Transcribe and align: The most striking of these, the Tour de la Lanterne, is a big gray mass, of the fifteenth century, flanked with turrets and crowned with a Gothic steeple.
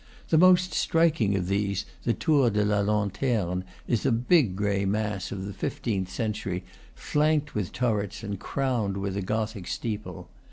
The 0.29 0.37
most 0.39 0.73
striking 0.73 1.35
of 1.35 1.45
these, 1.47 1.85
the 2.05 2.13
Tour 2.15 2.49
de 2.49 2.65
la 2.65 2.79
Lanterne, 2.79 3.63
is 3.87 4.03
a 4.03 4.11
big 4.11 4.55
gray 4.55 4.83
mass, 4.83 5.31
of 5.31 5.45
the 5.45 5.53
fifteenth 5.53 6.09
century, 6.09 6.63
flanked 6.95 7.53
with 7.53 7.71
turrets 7.71 8.23
and 8.23 8.39
crowned 8.39 8.97
with 8.97 9.15
a 9.15 9.21
Gothic 9.21 9.67
steeple. 9.67 10.27